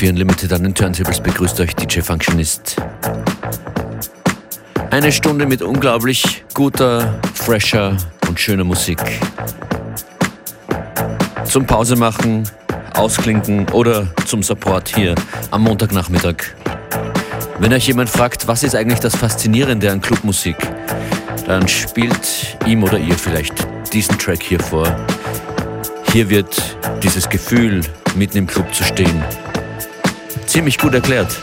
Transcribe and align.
Herzlich 0.00 0.16
willkommen 0.16 0.28
bei 0.28 0.40
FM4 0.40 0.48
Unlimited 0.48 0.52
an 0.52 0.62
den 0.62 0.74
Turntables. 0.74 1.20
Begrüßt 1.20 1.60
euch 1.60 1.74
DJ 1.74 2.00
Functionist. 2.00 2.76
Eine 4.90 5.12
Stunde 5.12 5.46
mit 5.46 5.60
unglaublich 5.60 6.44
guter, 6.54 7.20
fresher 7.34 7.96
und 8.26 8.40
schöner 8.40 8.64
Musik. 8.64 8.98
Zum 11.44 11.66
Pause 11.66 11.96
machen, 11.96 12.48
ausklinken 12.94 13.68
oder 13.70 14.08
zum 14.24 14.42
Support 14.42 14.88
hier 14.88 15.14
am 15.50 15.62
Montagnachmittag. 15.62 16.36
Wenn 17.58 17.72
euch 17.72 17.86
jemand 17.86 18.08
fragt, 18.08 18.48
was 18.48 18.62
ist 18.62 18.74
eigentlich 18.74 19.00
das 19.00 19.16
Faszinierende 19.16 19.92
an 19.92 20.00
Clubmusik, 20.00 20.56
dann 21.46 21.68
spielt 21.68 22.56
ihm 22.66 22.82
oder 22.84 22.98
ihr 22.98 23.18
vielleicht 23.18 23.54
diesen 23.92 24.18
Track 24.18 24.42
hier 24.42 24.60
vor. 24.60 24.86
Hier 26.12 26.30
wird 26.30 26.78
dieses 27.02 27.28
Gefühl, 27.28 27.82
mitten 28.14 28.38
im 28.38 28.46
Club 28.46 28.74
zu 28.74 28.82
stehen, 28.82 29.22
ziemlich 30.50 30.78
gut 30.78 30.94
erklärt. 30.94 31.40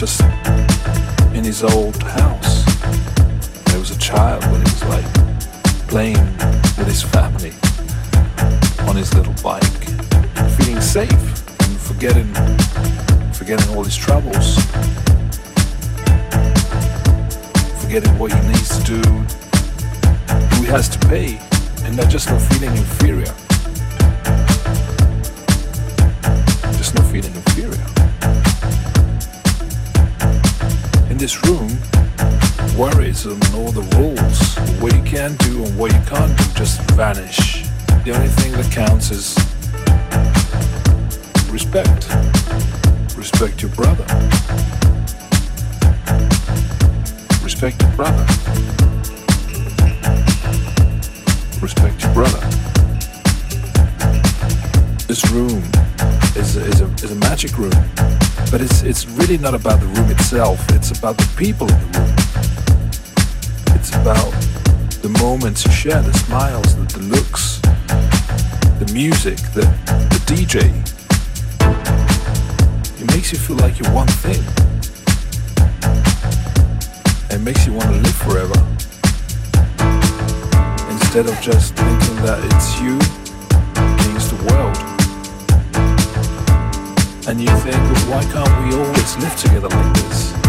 Just 0.00 0.22
in 1.34 1.44
his 1.44 1.62
old 1.62 2.02
house. 2.02 2.19
This 31.30 31.44
room, 31.44 31.68
worries 32.76 33.24
and 33.26 33.42
all 33.54 33.70
the 33.70 33.86
rules, 33.96 34.80
what 34.80 34.92
you 34.92 35.02
can 35.02 35.36
do 35.36 35.62
and 35.62 35.78
what 35.78 35.92
you 35.92 36.00
can't 36.00 36.36
do, 36.36 36.44
just 36.54 36.80
vanish. 36.92 37.68
The 38.04 38.12
only 38.14 38.28
thing 38.28 38.52
that 38.52 38.68
counts 38.72 39.12
is 39.12 39.36
respect. 41.52 42.08
Respect 43.16 43.62
your 43.62 43.70
brother. 43.72 44.04
Respect 47.44 47.80
your 47.80 47.92
brother. 47.92 48.26
Respect 51.60 52.02
your 52.02 52.12
brother. 52.12 52.40
This 55.06 55.30
room 55.30 55.62
is, 56.34 56.56
is, 56.56 56.80
a, 56.80 56.86
is 57.04 57.12
a 57.12 57.16
magic 57.16 57.56
room, 57.56 57.72
but 58.50 58.60
it's, 58.60 58.82
it's 58.82 59.06
really 59.06 59.38
not 59.38 59.54
about 59.54 59.78
the 59.78 59.86
room 59.86 60.10
itself, 60.10 60.58
it's 60.70 60.98
about 60.98 61.16
the 61.16 61.28
people 61.36 61.68
in 61.68 61.78
the 61.78 61.98
room. 61.98 62.14
It's 63.78 63.94
about 63.94 64.32
the 65.02 65.08
moments 65.20 65.64
you 65.64 65.70
share, 65.70 66.02
the 66.02 66.12
smiles, 66.12 66.74
the, 66.74 66.82
the 66.98 67.04
looks, 67.04 67.60
the 68.80 68.90
music, 68.92 69.36
the, 69.54 69.62
the 70.10 70.20
DJ. 70.26 70.66
It 73.00 73.06
makes 73.14 73.32
you 73.32 73.38
feel 73.38 73.56
like 73.56 73.78
you're 73.78 73.92
one 73.92 74.08
thing. 74.08 74.42
It 77.30 77.40
makes 77.40 77.66
you 77.66 77.72
want 77.72 77.88
to 77.90 78.00
live 78.02 78.16
forever. 78.16 78.58
Instead 80.90 81.26
of 81.26 81.40
just 81.40 81.74
thinking 81.76 82.16
that 82.24 82.40
it's 82.50 82.80
you 82.80 83.19
And 87.30 87.40
you 87.40 87.46
think, 87.58 87.76
why 88.08 88.24
can't 88.24 88.66
we 88.66 88.76
always 88.76 89.16
live 89.18 89.36
together 89.36 89.68
like 89.68 89.94
this? 89.94 90.39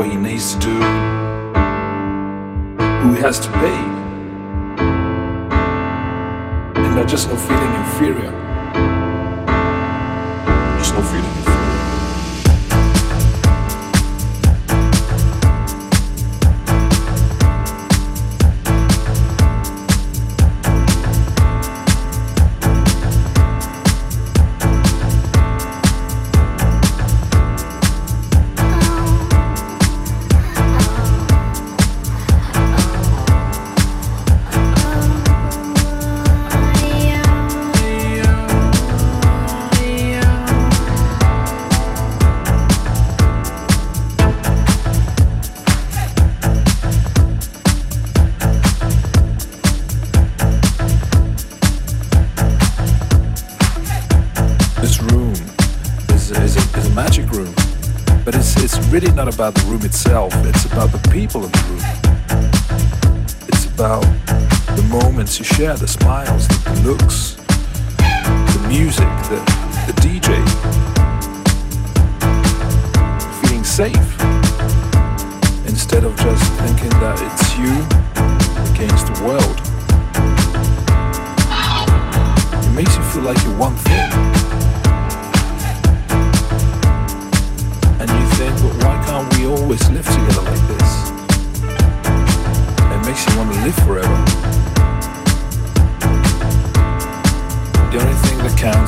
what 0.00 0.08
he 0.08 0.16
needs 0.16 0.54
to 0.54 0.60
do, 0.60 0.72
who 3.02 3.12
he 3.12 3.20
has 3.20 3.38
to 3.38 3.50
be. 3.60 3.76
And 6.80 6.96
there's 6.96 7.10
just 7.10 7.28
no 7.28 7.36
feeling 7.36 7.74
inferior. 7.74 8.32
Just 10.78 10.94
no 10.94 11.02
feeling 11.02 11.39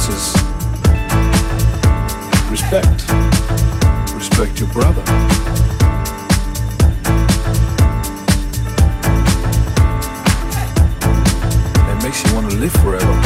differences. 0.07 0.35
Respect. 2.51 3.11
Respect 4.15 4.61
your 4.61 4.69
brother. 4.71 5.03
It 11.91 12.03
makes 12.03 12.25
you 12.25 12.35
want 12.35 12.51
to 12.51 12.57
live 12.57 12.73
forever. 12.73 13.22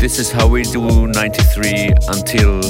This 0.00 0.18
is 0.18 0.32
how 0.32 0.48
we 0.48 0.62
do 0.62 1.06
93 1.08 1.92
until 2.08 2.62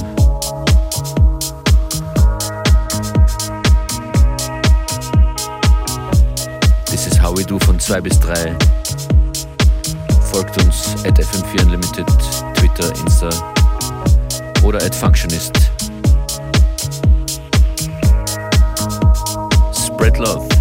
This 6.87 7.07
is 7.07 7.17
how 7.17 7.33
we 7.33 7.45
do 7.45 7.61
von 7.61 7.79
2 7.79 8.01
bis 8.03 8.19
3. 8.19 8.57
Folgt 10.33 10.61
uns 10.61 10.97
at 11.05 11.21
FM4 11.21 11.63
Unlimited, 11.63 12.09
Twitter, 12.57 12.93
Insta 12.99 13.31
oder 14.65 14.83
at 14.83 14.93
Functionist. 14.93 15.71
Spread 19.73 20.19
love. 20.19 20.60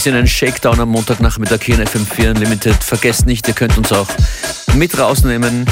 Bisschen 0.00 0.16
ein 0.16 0.26
Shakedown 0.26 0.80
am 0.80 0.88
Montagnachmittag 0.88 1.58
hier 1.62 1.78
in 1.78 1.86
FM4 1.86 2.30
Unlimited. 2.30 2.82
Vergesst 2.82 3.26
nicht, 3.26 3.46
ihr 3.48 3.52
könnt 3.52 3.76
uns 3.76 3.92
auch 3.92 4.08
mit 4.72 4.98
rausnehmen. 4.98 5.66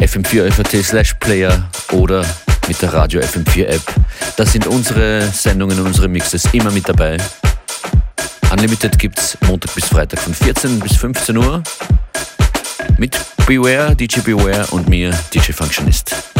FM4 0.00 0.82
slash 0.82 1.14
Player 1.14 1.70
oder 1.92 2.26
mit 2.68 2.82
der 2.82 2.92
Radio 2.92 3.22
FM4 3.22 3.64
App. 3.68 3.80
Da 4.36 4.44
sind 4.44 4.66
unsere 4.66 5.22
Sendungen 5.32 5.80
und 5.80 5.86
unsere 5.86 6.08
Mixes 6.08 6.44
immer 6.52 6.70
mit 6.72 6.86
dabei. 6.86 7.16
Unlimited 8.52 8.98
gibt's 8.98 9.38
Montag 9.46 9.74
bis 9.74 9.86
Freitag 9.86 10.20
von 10.20 10.34
14 10.34 10.78
bis 10.80 10.94
15 10.98 11.38
Uhr 11.38 11.62
mit 12.98 13.18
Beware, 13.46 13.96
DJ 13.96 14.20
Beware 14.20 14.66
und 14.72 14.90
mir, 14.90 15.10
DJ 15.32 15.52
Functionist. 15.52 16.33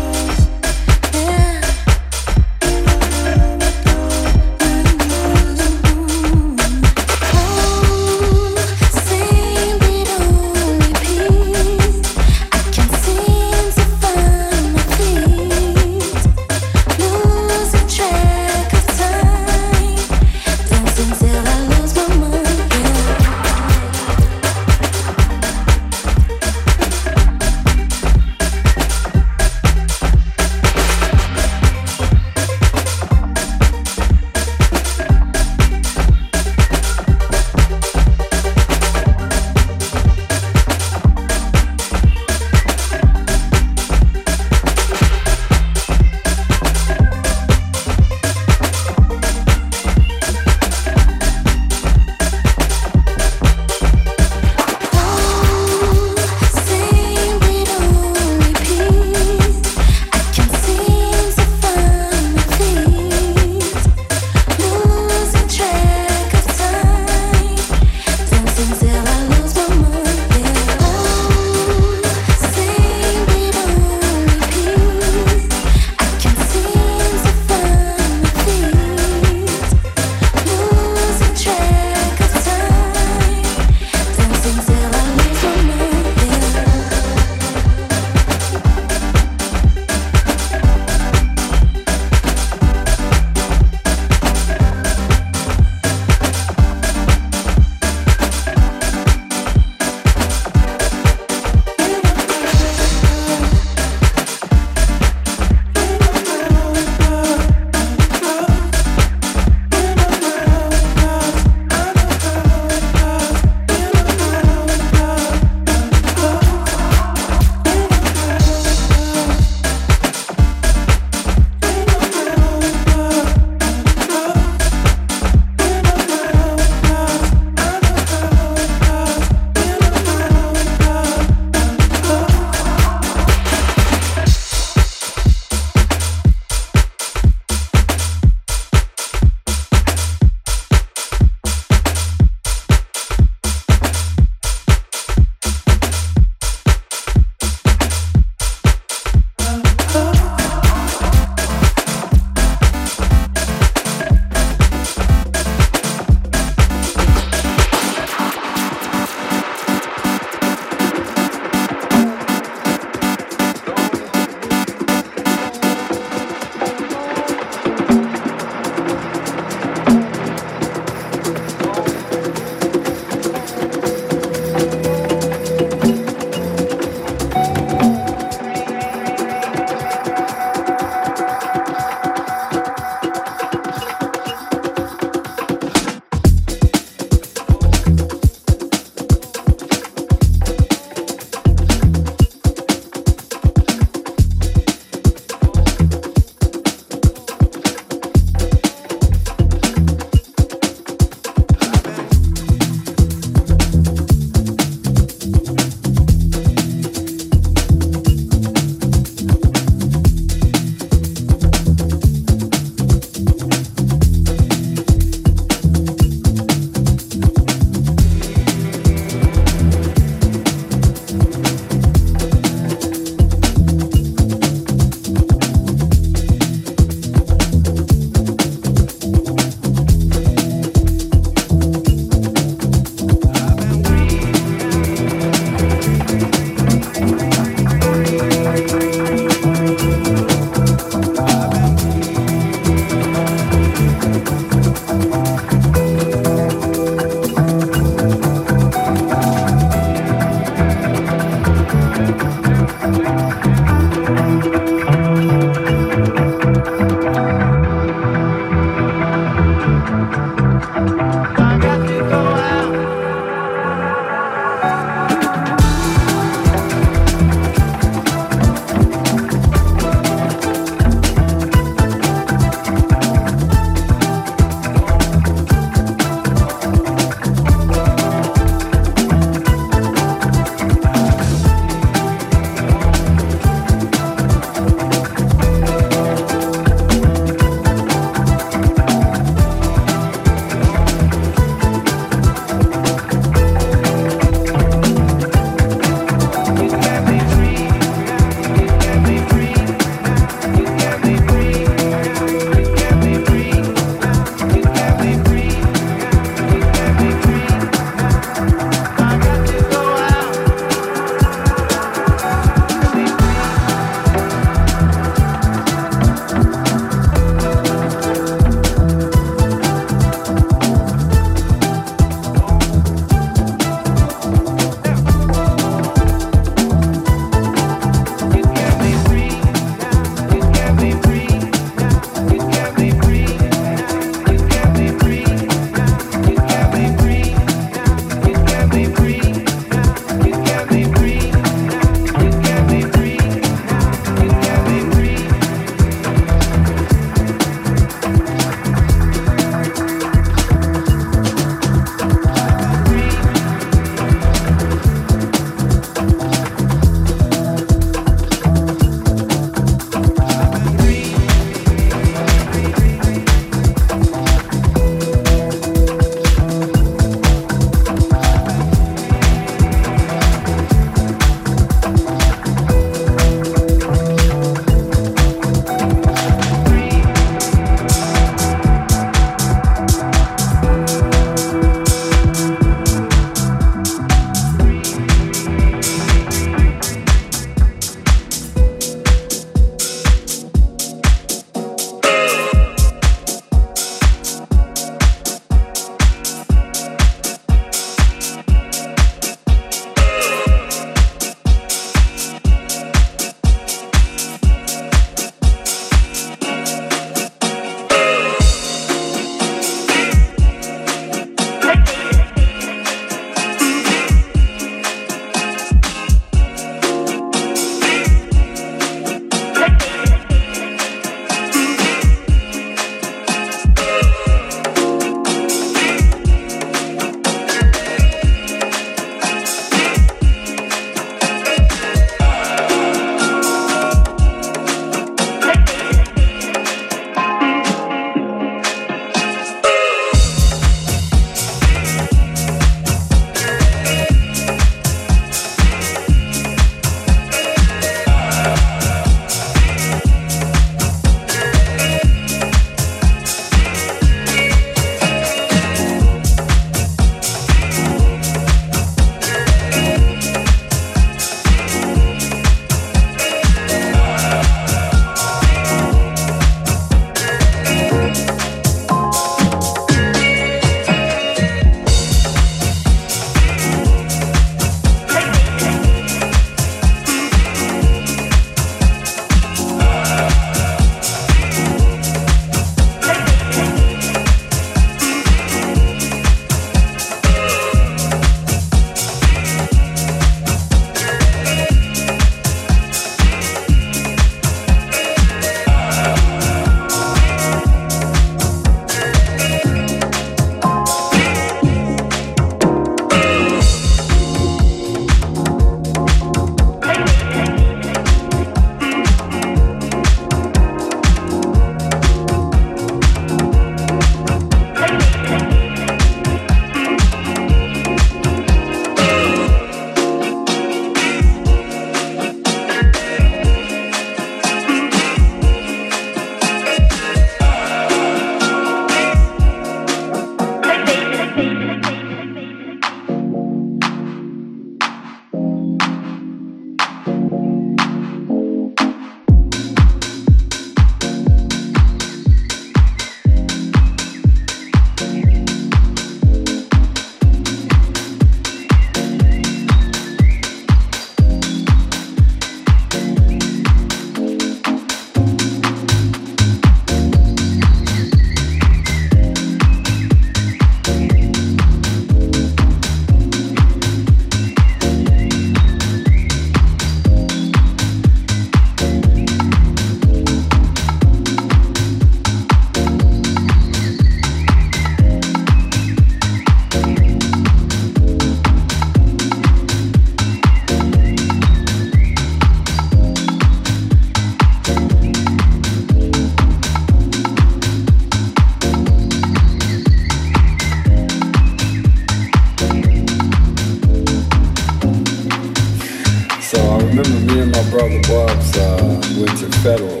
Remember 596.96 597.32
me 597.34 597.40
and 597.42 597.52
my 597.52 597.62
brother 597.70 598.00
Bubs 598.08 598.56
uh, 598.56 598.80
went 599.18 599.36
to 599.38 599.50
Federal 599.60 600.00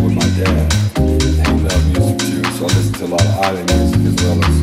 with 0.00 0.14
my 0.14 0.28
dad. 0.40 0.72
He 0.96 1.52
loved 1.60 1.86
music 1.92 2.18
too, 2.18 2.44
so 2.52 2.64
I 2.64 2.68
listened 2.72 2.96
to 2.96 3.04
a 3.04 3.06
lot 3.06 3.20
of 3.20 3.34
island 3.44 3.68
music 3.76 4.00
as 4.06 4.16
well 4.24 4.38
as 4.44 4.56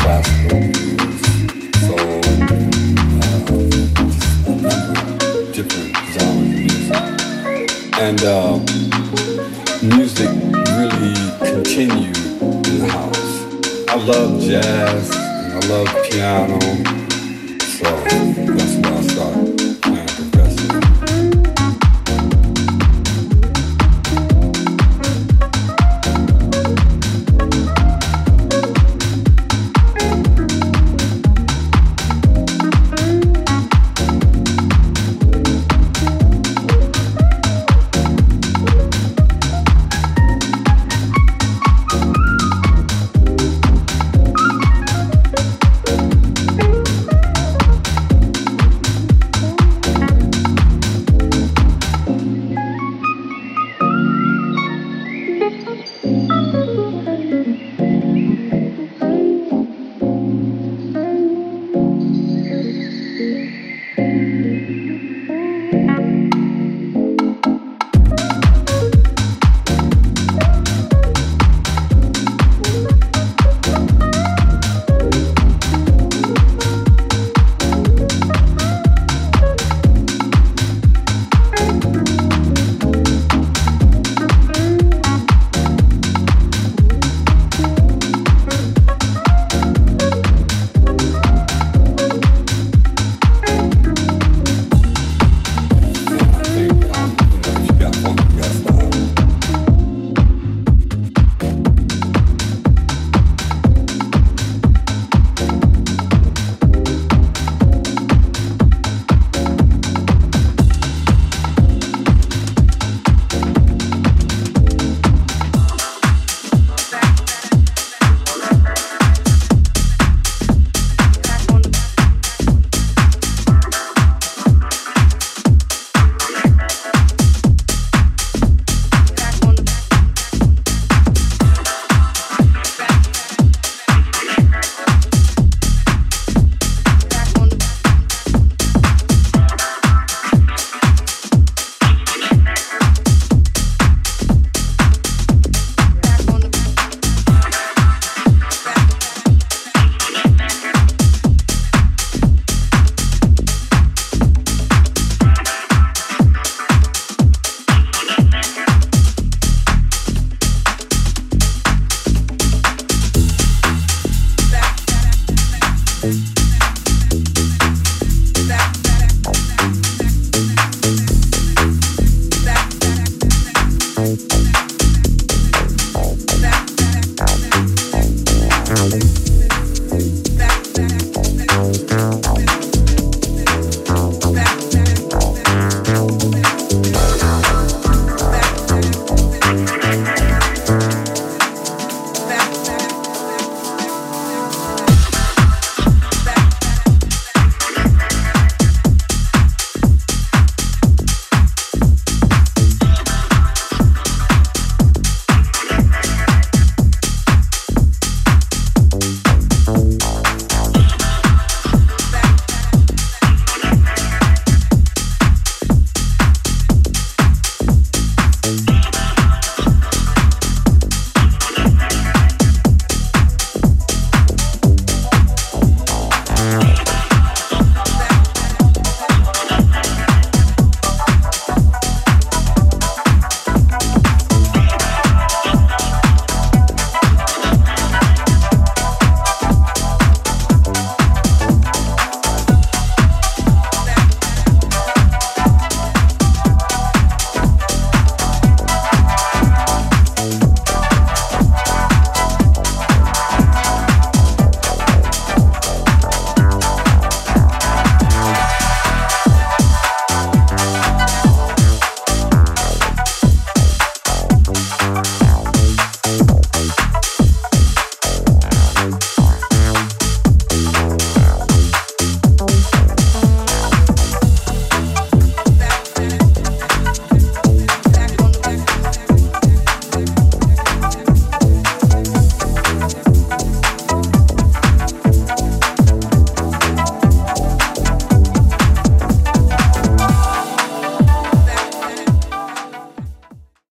classical 0.00 0.60
blues, 0.74 1.20
soul, 1.86 2.18
uh, 4.64 4.82
different 5.52 5.94
genres 6.10 6.90
of 6.90 7.04
music. 7.04 7.04
And 8.00 8.20
uh, 8.24 8.58
music 9.80 10.30
really 10.74 11.14
continued 11.38 12.16
in 12.66 12.78
the 12.80 12.88
house. 12.90 13.34
I 13.88 13.94
love 13.94 14.40
jazz, 14.40 15.10
and 15.14 15.52
I 15.52 15.60
love 15.68 15.88
piano, 16.10 16.58